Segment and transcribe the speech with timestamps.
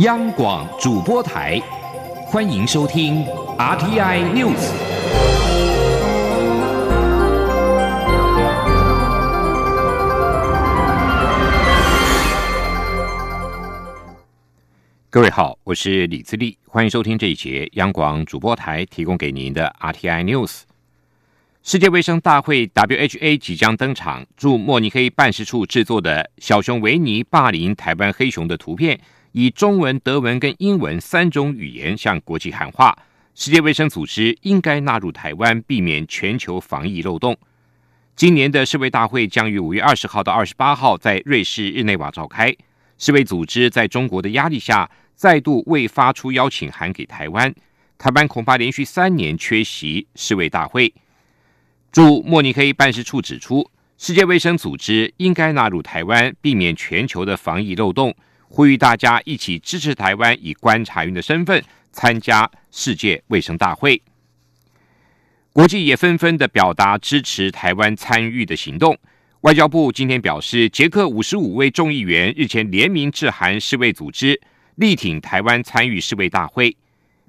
[0.00, 1.60] 央广主播台，
[2.24, 3.22] 欢迎收听
[3.58, 4.72] RTI News。
[15.10, 20.62] 各位好，我是李自立，欢迎收听这一节央广主播台提供给您的 RTI News。
[21.62, 28.98] 世界卫生大会 （WHA） 即将登场，驻慕尼黑办事处制作的小熊维尼霸凌台湾黑熊的图片，
[29.32, 32.96] 以中文、德文跟英文三种语言向国际喊话：
[33.34, 37.36] 世界卫生组织应该纳入台湾，避免全球防疫漏洞。
[38.16, 42.54] 今年的世卫大会将于五月二十号到二十八号在瑞士日内瓦召开。
[42.98, 47.54] 世卫组织在中国的压力下，再度未发出邀请函给台湾，
[47.96, 50.92] 台湾恐怕连续三年缺席世卫大会。
[51.92, 58.14] 驻慕尼黑办事处指出，世界卫生组织应该纳入台湾，避免全球的防疫漏洞，
[58.52, 64.02] 呼吁大家一起支持台湾以观察员的身份参加世界卫生大会。
[65.52, 68.98] 国际也纷纷的表达支持台湾参与的行动。
[69.42, 74.40] 外交部今天表示，捷克五十五位众议员日前联名致函世卫组织，
[74.74, 76.76] 力挺台湾参与世卫大会。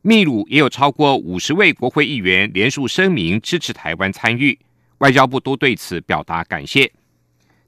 [0.01, 4.57] 秘鲁也有超过五十位国会议员联署声明支持台湾参与，
[4.97, 6.91] 外交部都对此表达感谢。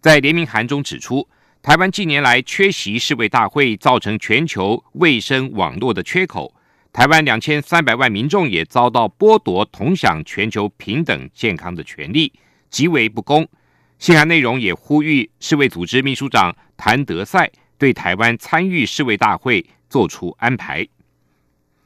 [0.02, 1.28] 在联名函中指出，
[1.64, 6.54] 台湾近年来缺席世卫大会，造成全球卫生网络的缺口，
[6.92, 12.34] 台湾两千三百万民众也遭到剥夺同享全球平等健康的权利，
[12.70, 13.48] 极为不公。
[13.98, 20.86] 信函内容也呼吁世卫组织秘书长谭德赛对台湾参与世卫大会做出安排。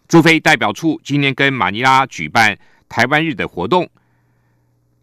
[0.08, 2.58] 驻菲代表处今天跟马尼拉举办
[2.89, 3.88] 台湾日的活动，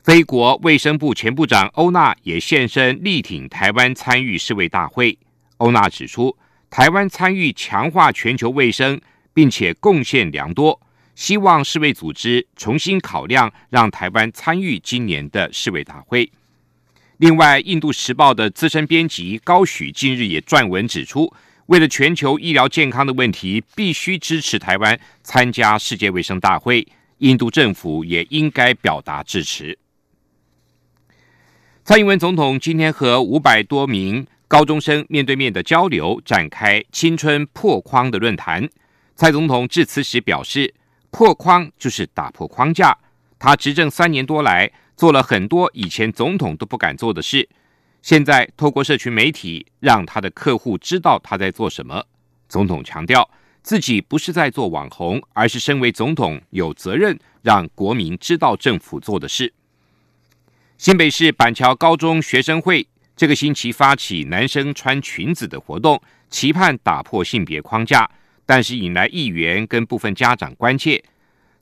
[0.05, 5.17] 非国卫生部前部长欧娜也现身力挺台湾参与世卫大会。
[5.57, 6.37] 欧娜指出，
[6.69, 9.01] 台湾参与强化全球卫生，
[9.33, 10.79] 并且贡献良多，
[11.15, 16.31] 希望世卫组织重新考量让台湾参与今年的世卫大会。
[17.17, 21.33] 另外，《印度时报》的资深编辑高许近日也撰文指出。
[21.65, 26.87] 为了全球医疗健康的问题，必须支持台湾参加世界卫生大会。
[27.21, 29.79] 印度政府也应该表达支持。
[31.87, 38.67] 蔡英文总统今天和五百多名高中生面对面的交流，展开青春破框的论坛。
[39.15, 40.73] 蔡总统致辞时表示
[41.13, 42.97] ：“破框就是打破框架。
[43.39, 47.47] 他执政三年多来，做了很多以前总统都不敢做的事。”
[48.01, 52.03] 现在透过社群媒体，让他的客户知道他在做什么。
[52.49, 53.29] 总统强调，
[53.63, 59.53] 自己不是在做网红，而是身为总统有责任让国民知道政府做的事。
[60.85, 62.87] 新北市板桥高中学生会
[63.17, 68.07] 这个星期发起男生穿裙子的活动，期盼打破性别框架，
[68.45, 71.03] 但是引来议员跟部分家长关切。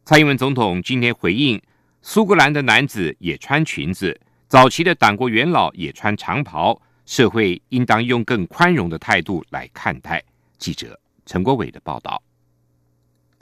[0.05, 1.63] 蔡英文总统今天回应，
[2.03, 4.21] 苏格兰的男子也穿裙子。
[4.49, 10.21] 早期的党国元老也穿长袍，社会应当用更宽容的态度来看待。
[10.59, 12.21] 记者陈国伟的报道。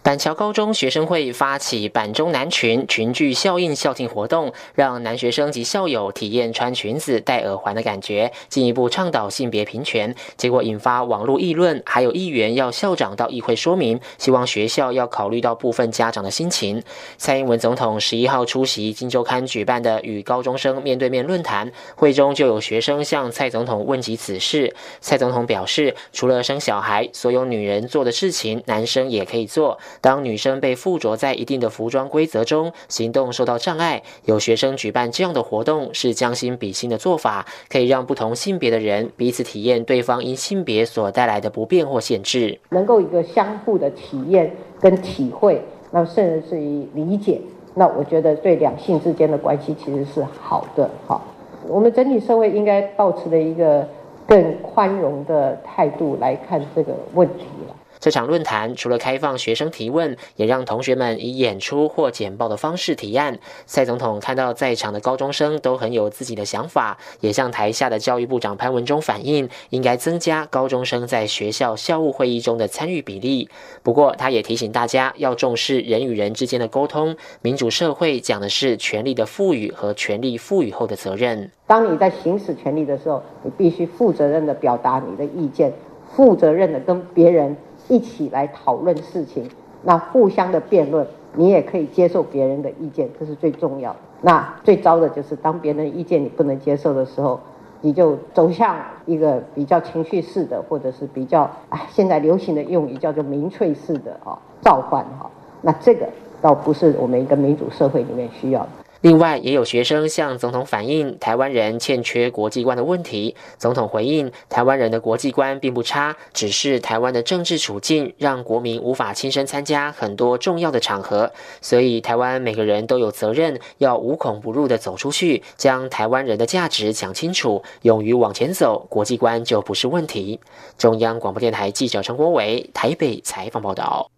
[0.02, 10.14] 板桥高中学生会发起“板中男裙群聚效应”校庆活动，让男学生及校友体验穿裙子、戴耳环的感觉，进一步倡导性别平权。
[10.38, 16.82] 结果引发网络议论，还有议员要校长到议会说明，希望学校要考虑到部分家长的心情。
[17.18, 24.74] 蔡英文总统十一号出席《金周刊》举办的与高中生面对面论坛会中，就有学生向蔡总统问及此事。
[25.02, 29.78] 蔡总统表示，除了生小孩，所有女人做的事情，男生也可以做。
[30.00, 47.40] 当女生被附着在一定的服装规则中，行动受到障碍，有学生举办这样的活动是将心比心的做法，可以让不同性别的人彼此体验对方因性别所带来的不便或限制，能够一个相互的体验跟体会，那甚至是以理解，
[47.74, 50.88] 那我觉得对两性之间的关系其实是好的。
[51.06, 51.22] 好，
[51.66, 53.86] 我们整体社会应该保持的一个
[54.26, 57.74] 更宽容的态度来看这个问题了。
[58.00, 63.38] 这场论坛除了开放学生提问，也让同学们以演出或简报的方式提案。
[63.66, 73.50] 蔡总统看到在场的高中生都很有自己的想法，也向台下的教育部长潘文忠反映，应该增加高中生在学校校务会议中的参与比例。
[73.82, 77.14] 不过，他也提醒大家要重视人与人之间的沟通。
[77.42, 81.50] 民主社会讲的是权力的赋予和权力赋予后的责任。
[81.66, 85.70] 当你在行使权力的时候，你必须负责任的表达你的意见，
[86.16, 87.54] 负责任的跟别人。
[87.90, 89.50] 一起来讨论事情，
[89.82, 91.04] 那互相的辩论，
[91.34, 93.98] 你也可以接受别人的意见，这是最重要的。
[94.22, 97.40] 那最糟的就是当别人意见你不能接受的时候，
[97.80, 98.76] 你就走向
[99.06, 105.28] 一个比较情绪式的，或者是比较哎现在流行的用语叫做民粹式的啊召唤哈，
[105.62, 106.08] 那这个
[106.40, 108.68] 倒不是我们一个民主社会里面需要的。
[109.02, 113.34] 另外，也有学生向总统反映台湾人欠缺国际观的问题。
[113.56, 121.32] 总统回应，台湾人的国际观并不差，只是台湾的政治处境让国民无法亲身参加很多重要的场合，
[121.62, 130.38] 所以台湾每个人都有责任要无孔不入的走出去，将台湾人的价值讲清楚，勇于往前走，国际观就不是问题。
[130.76, 134.10] 中央广播电台记者陈国伟台北采访报道。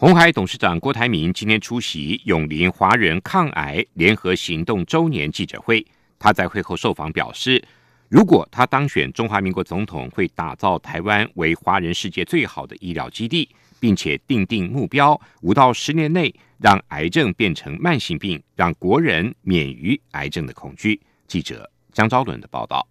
[0.00, 5.84] 红海董事长郭台铭今天出席永林华人抗癌联合行动周年记者会。
[6.20, 7.60] 他在会后受访表示，
[8.08, 13.48] 如果他当选中华民国总统，会打造台湾为华人世界最好的医疗基地，
[13.80, 21.00] 并且定定目标，五到十年内让癌症变成慢性病，让国人免于癌症的恐惧。
[21.26, 22.86] 记者张昭伦的报道。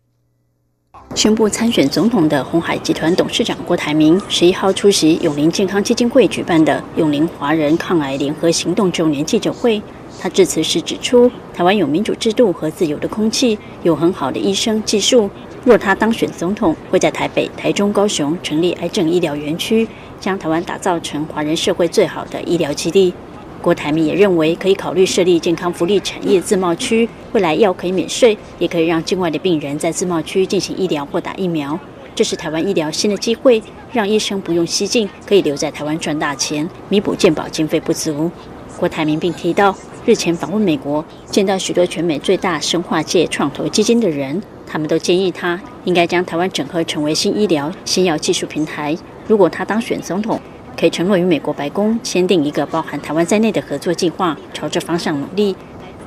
[1.16, 9.82] 宣布参选总统的红海集团董事长郭台铭，十一号出席永林健康基金会举办的永林华人抗癌联合行动周年记者会。
[10.20, 15.30] 他致辞时指出，台湾有民主制度和自由的空气，有很好的医生技术。
[15.64, 19.88] 若他当选总统，会在台北、台中、高雄成立癌症医疗园区，
[20.20, 23.14] 将台湾打造成华人社会最好的医疗基地。
[23.62, 31.78] 郭台铭也认为，可以考虑设立健康福利产业自贸区，未来药可以免税，也可以让境外的病人在自贸区进行医疗或打疫苗。
[32.16, 33.62] 这是台湾医疗新的机会，
[33.92, 38.32] 让医生不用西进，可以留在台湾赚大钱，弥补健保经费不足。
[38.78, 39.76] 郭台铭并提到，
[40.06, 48.98] 日前访问美国，见到许多全美最大生化界创投基金的人，他们都建议他应该将台湾整合成为新医疗、新药技术平台。
[49.28, 50.40] 如果他当选总统，
[50.80, 55.56] 可以承诺与美国白宫签订一个包含台湾在内的合作计划，朝这方向努力。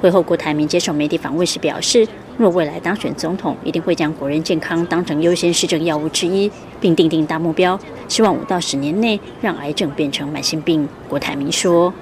[0.00, 2.06] 会后，郭台铭接受媒体访问时表示，
[2.38, 6.48] 若未来当选总统，一定会将国人健康当成优先市政药物之一，
[6.80, 10.88] 并定定大目标，希望五到十年内让癌症变成慢性病。
[11.08, 11.92] 郭台铭说：“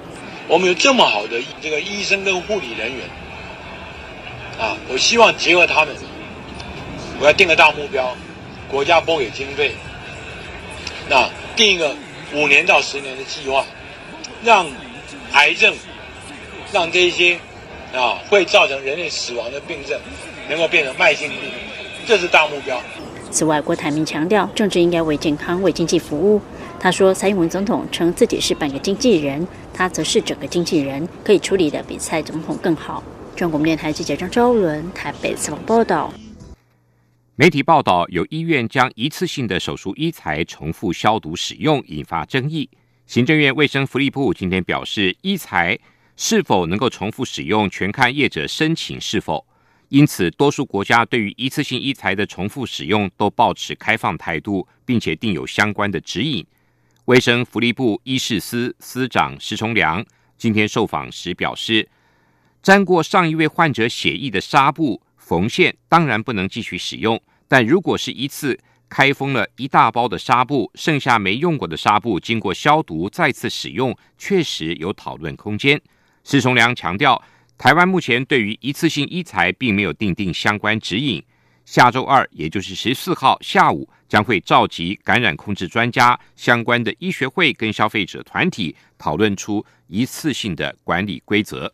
[0.47, 2.99] 我们有这么好的这个医生跟护理人员，
[4.59, 5.93] 啊，我希望结合他们，
[7.19, 8.15] 我要定个大目标，
[8.69, 9.73] 国家拨给经费，
[11.09, 11.93] 那定一个。”
[12.33, 13.65] 五年到十年的计划，
[14.43, 14.65] 让
[15.33, 15.73] 癌症，
[16.71, 17.37] 让这些
[17.93, 19.99] 啊会造成人类死亡的病症，
[20.47, 21.51] 能够变成慢性病，
[22.05, 22.79] 这是大目标。
[23.31, 26.41] 此外，郭台铭强调，政治应该为健康、为经济服务。
[26.79, 33.03] 他说，蔡英文总统称自己是半个经纪人，他则是整个经纪人，可以处理的比蔡总统更好。
[33.35, 36.11] 中国电台记者张昭伦台北采访报道。
[37.39, 42.69] 媒体报道，有医院将一次性的手术医材重复消毒使用，引发争议。
[43.07, 45.79] 行政院卫生福利部今天表示，医材
[46.17, 49.47] 是否能够重复使用，全看业者申请是否。
[49.87, 56.45] 因此，多数国家对于一次性医材的重复使用都保持开放态度，并且定有相关的指引。
[57.05, 60.05] 卫生福利部医事司司长石崇良
[60.37, 61.87] 今天受访时表示，
[62.61, 67.21] 沾过上一位患者血液的纱布、缝线当然不能继续使用。
[67.47, 68.59] 但如果是一次
[68.89, 75.79] 开封了一大包的纱布，剩下没用过的纱布经过消毒再次使用，确实有讨论空间。
[76.23, 77.21] 施崇良强调，
[77.59, 81.23] 台湾目前对于一次性医材并没有定定相关指引。
[81.63, 91.71] 下周二，也就是十四号下午，将会召集感染控制专家、相关的医学会跟消费者团体，讨论出一次性的管理规则。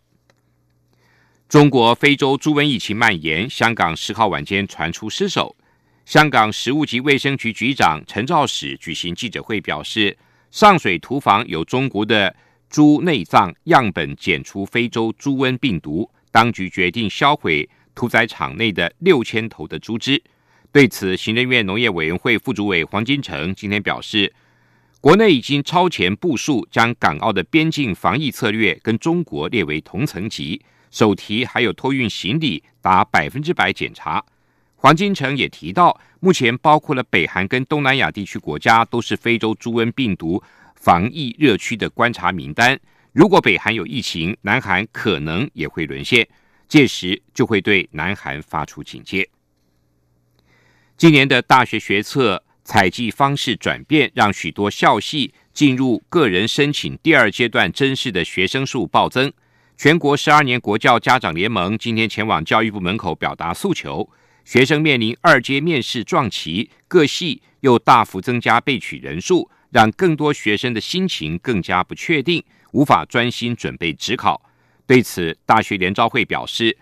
[1.48, 5.56] 中国非洲猪瘟疫情蔓延，香港十号晚间传出失守。
[6.04, 10.18] 香港食物及卫生局局长陈肇始举行记者会，表示
[10.50, 12.36] 上水屠房有中国的
[12.68, 20.22] 猪内脏样本检出非洲猪瘟病毒，当局决定销毁屠宰场内的六千头的猪只。
[20.72, 24.34] 对此，行政院农业委员会副主委黄金城今天表示，
[25.00, 30.62] 国内已经超前部署，将港澳的边境防疫策略跟中国列为同层级，
[30.96, 34.24] 手提还有托运行李达百分之百检查。
[34.78, 40.42] 黄金城也提到，目前包括了北韩跟东南亚地区国家都是非洲猪瘟病毒
[40.76, 42.80] 防疫热区的观察名单。
[43.12, 46.26] 如果北韩有疫情，南韩可能也会沦陷，
[46.70, 49.30] 届时就会对南韩发出警戒。
[50.96, 59.34] 今年的大学学测采集方式转变，让许多校系进入个人申请第二阶段甄试的学生数暴增。
[59.78, 64.10] 全国十二年国教家长联盟今天前往教育部门口表达诉求。
[64.46, 74.42] 学生面临二阶面试撞期，各系又大幅增加备取人数，让更多学生的心情更加不确定，无法专心准备职考。
[74.86, 76.78] 对此，大学联招会表示，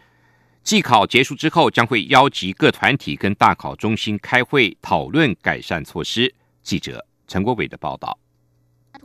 [0.61, 6.31] 季考结束之后，将会邀集各团体跟大考中心开会讨论改善措施。
[6.61, 8.17] 记者陈国伟的报道。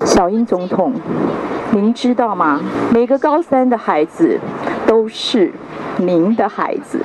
[0.05, 0.93] 小英总统，
[1.71, 2.61] 您知道吗？
[2.93, 4.41] 每个高三的孩子
[4.87, 5.53] 都是
[5.99, 6.99] 您的孩子。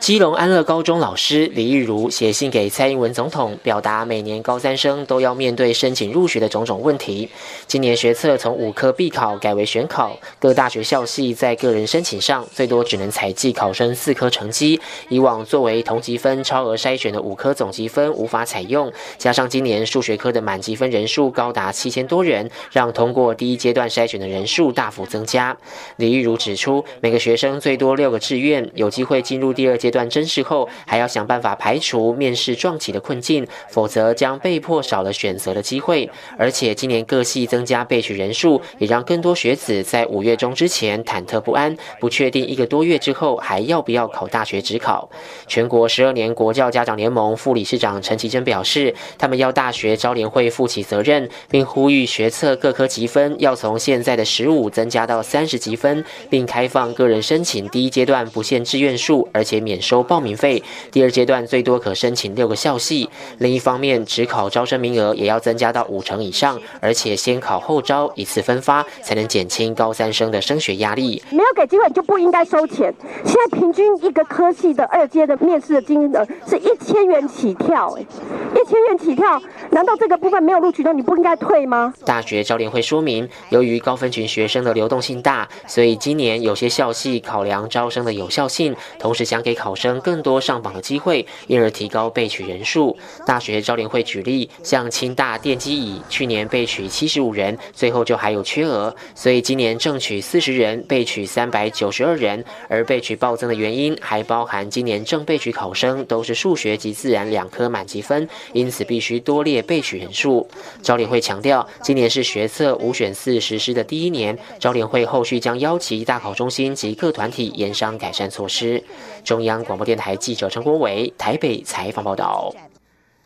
[0.00, 7.28] 基隆安乐高中老师李玉如写信给蔡英文总统，表达每年高三生都要面对申请入学的种种问题。
[7.66, 14.80] 今年学测从五科必考改为选考，各大学校系在个人申请上最多只能采集考生四科成绩。
[15.10, 25.54] 以往作为同级分超额筛选的五科总积分无法采用，加上今年数学科的满积分人数高达七千多人，让通过第一阶段筛选的人数大幅增加。
[25.96, 29.89] 李玉如指出，每个学生最多六个志愿，有机会进入第二阶。
[29.90, 36.08] 段甄试后，还要想办法排除面试撞起的困境，否则将被迫少了选择的机会。
[36.38, 45.10] 而且今年各系增加备取人数，也让更多学子在五月中之前忐忑不安，不确定一个多月之后还要不要考大学职考。
[45.48, 59.79] 全国十二年国教家长联盟副理事长陈其珍表示，他们要大学招联会负起责任，并呼吁学测各科积分要从现在的十五增加到三十积分，并开放个人申请第一阶段不限志愿数，而且免。
[59.80, 63.08] 收报名费，第二阶段最多可申请六个校系。
[63.38, 71.22] 另一方面，只考招生名额也要增加到五成以上，而且先考后招，一次分发，才能减轻高三生的升学压力。
[71.30, 72.94] 没有给机会就不应该收钱。
[73.24, 81.94] 现在平均一个科系的二阶的面试的金额是一千元起跳，哎，一千元起跳，难道这个部分没有录取到你不应该退吗？
[82.04, 89.69] 大学招联会说明，由于高分群学生的流动性大，所以今年有些校系考量招生的有效性，同时想给考。
[89.70, 92.96] 考生更多上榜的机会，因而提高备取人数。
[93.24, 102.44] 大学招联会举例，像清大电机乙去年备取七十五人，最后就还有缺额，所以今年正取四十人，备取三百九十二人。
[102.68, 110.48] 而备取暴增的原因，还包含今年正备取考生都是数学及自然两科满积分，因此必须多列备取人数。
[110.82, 118.82] 招联会强调，今年是学测五选四实施的第一年，招联会后续将邀集大考中心及各团体研商改善措施。
[119.22, 119.49] 中央。
[119.50, 122.54] 央广播电台记者陈国伟台北采访报道：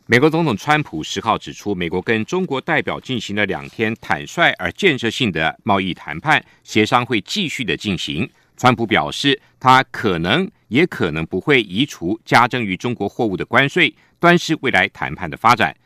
[0.06, 8.28] 美国总统川普十号指出，美国跟中国代表进行了两天坦率而建设性的贸易谈判，协商会继续的进行。
[8.56, 15.76] 川普表示，他可能也可能不会移除加征于中国货物的关税，端视未来谈判的发展。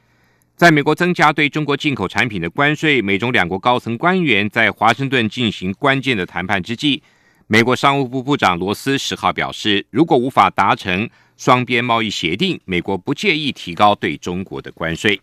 [0.54, 7.02] 在美国增加对中国进口产品的关税，美中两国高层官员在华盛顿进行关键的谈判之际。
[7.50, 15.18] 美国商务部部长罗斯十号表示，如果无法达成双边贸易协定，美国不介意提高对中国的关税。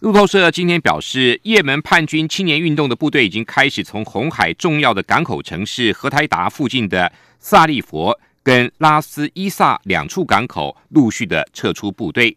[0.00, 12.36] 路透社今天表示，也门叛军青年运动的部队已经开始从红海重要的港口城市荷台达附近的萨利佛跟拉斯伊萨两处港口陆续的撤出部队。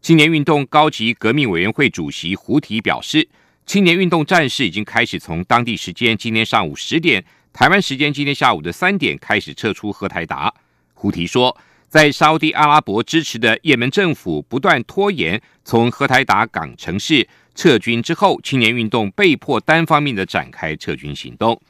[0.00, 3.28] 青年运动高级革命委员会主席胡提表示，
[3.66, 7.24] 青年运动战士已经开始从当地时间今天上午十点。
[7.54, 10.52] 台湾时间今天下午的三点开始撤出荷台达。
[10.92, 11.56] 胡提说，
[11.88, 21.62] 在沙地阿拉伯支持的也门政府不断拖延从荷台达港城市撤军之后，青年运动被迫单方面的展开撤军行动。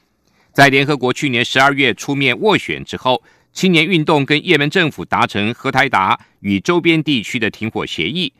[0.54, 3.22] 在联合国去年十二月出面斡旋之后，
[3.52, 8.32] 青年运动跟也门政府达成荷台达与周边地区的停火协议，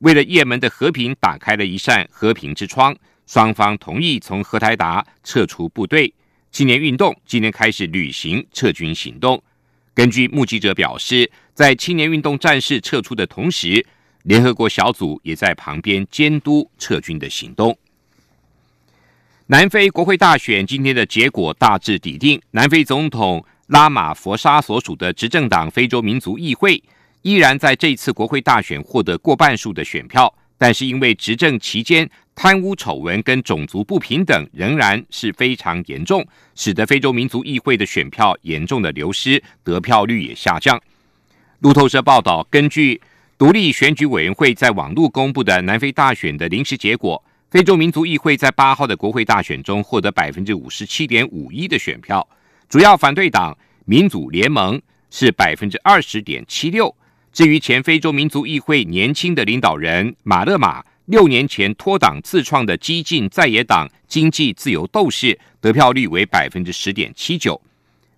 [0.00, 2.94] 为了也门的和平打开了一扇和平之窗。
[3.26, 6.12] 双方同意从荷台达撤出部队。
[6.52, 9.42] 青年运动今天开始履行撤军行动。
[9.94, 13.84] 根据目击者表示，在青年运动战士撤出的同时，
[14.24, 17.76] 联合国小组也在旁边监督撤军的行动。
[19.46, 26.82] 南非国会大选今天的结果大致底定，南非总统拉马佛沙所属的执政党非洲民族议会
[27.22, 32.10] 依然在这次国会大选获得过半数的选票，但是因为执政期间。
[32.34, 40.80] 贪污丑闻跟种族不平等仍然是非常严重，使得非洲民族议会的选票严重的流失，得票率也下降。
[41.60, 43.00] 路透社报道，根据
[43.36, 52.26] 独立选举委员会在网络公布的南非大选的临时结果，非洲民族议会在八号的国会大选中获得百分之五十七点五一的选票，
[52.68, 56.92] 主要反对党民主联盟是百分之二十点七六。
[57.30, 60.82] 至于前非洲民族议会年轻的领导人马勒马。
[61.06, 67.60] 六年前脱党自创的激进在野党经济自由斗士得票率为百分之十点七九。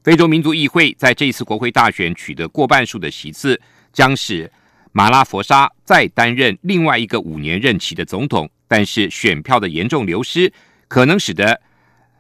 [0.03, 3.59] 非洲民族议会在这次国会大选取得过半数的席次，
[3.91, 4.51] 将使
[4.93, 8.49] 马拉佛沙再担任另外一个五年任期的总统。
[8.69, 10.53] 但是选票的严重流失，
[10.89, 11.59] 可能使得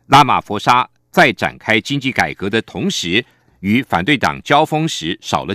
[0.06, 3.22] 拉马佛沙在展开经济改革的同时，
[3.60, 5.52] 与反对党交锋时少了。